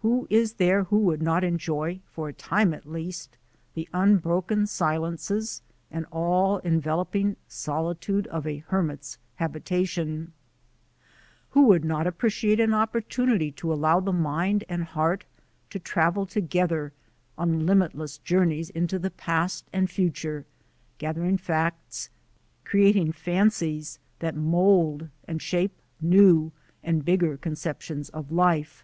[0.00, 3.36] Who is there who would not enjoy, for a time at least,
[3.74, 5.60] the unbroken silences
[5.90, 10.32] and all enveloping solitude of a hermit's habitation?
[11.50, 15.26] Who would not appreciate an opportunity to allow the mind and heart
[15.68, 16.94] to travel together
[17.36, 20.46] on limitless journeys into the past and future,
[20.96, 22.08] gathering facts,
[22.64, 26.50] creating fan cies, that mould and shape new
[26.82, 28.82] and bigger concep tions of life?"